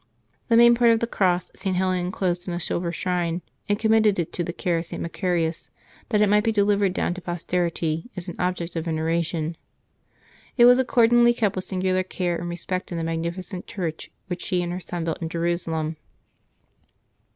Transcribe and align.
The 0.47 0.57
main 0.57 0.73
part 0.73 0.89
of 0.89 0.99
the 0.99 1.05
cross 1.05 1.51
St. 1.53 1.75
Helen 1.75 1.99
inclosed 2.03 2.47
in 2.47 2.55
a 2.55 2.59
silver 2.59 2.91
shrine, 2.91 3.43
and 3.69 3.77
committed 3.77 4.17
it 4.17 4.33
to 4.33 4.43
the 4.43 4.51
care 4.51 4.79
of 4.79 4.85
St. 4.87 4.99
Macarius, 4.99 5.69
that 6.09 6.23
it 6.23 6.27
might 6.27 6.43
be 6.43 6.51
delivered 6.51 6.93
down 6.95 7.13
to 7.13 7.21
posterity, 7.21 8.09
as 8.17 8.27
an 8.27 8.35
object 8.39 8.75
of 8.75 8.85
veneration. 8.85 9.57
It 10.57 10.65
was 10.65 10.79
accordingly 10.79 11.35
kept 11.35 11.55
with 11.55 11.65
singular 11.65 12.01
care 12.01 12.35
and 12.37 12.49
respect 12.49 12.91
in 12.91 12.97
the 12.97 13.03
magnificent 13.03 13.67
church 13.67 14.09
which 14.25 14.41
she 14.41 14.63
and 14.63 14.71
her 14.73 14.79
son 14.79 15.03
built 15.03 15.21
in 15.21 15.29
Jerusalem. 15.29 15.97